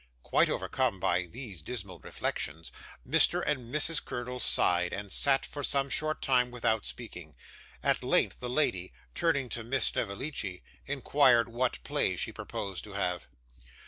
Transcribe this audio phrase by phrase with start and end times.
[0.23, 2.71] Quite overcome by these dismal reflections,
[3.07, 3.43] Mr.
[3.45, 4.03] and Mrs.
[4.03, 7.35] Curdle sighed, and sat for some short time without speaking.
[7.83, 13.27] At length, the lady, turning to Miss Snevellicci, inquired what play she proposed to have.